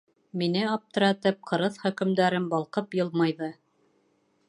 [0.41, 3.55] Мине аптыратып ҡырыҫ хөкөмдарым балҡып йылмайҙы: